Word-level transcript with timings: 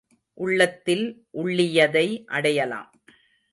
உள்ளத்தில் 0.33 1.05
உள்ளியதை 1.33 2.23
அடையலாம். 2.25 2.91